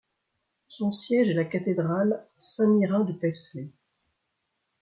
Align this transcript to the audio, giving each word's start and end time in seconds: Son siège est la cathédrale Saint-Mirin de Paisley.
Son 0.67 0.91
siège 0.91 1.29
est 1.29 1.35
la 1.35 1.45
cathédrale 1.45 2.25
Saint-Mirin 2.35 3.01
de 3.01 3.13
Paisley. 3.13 3.69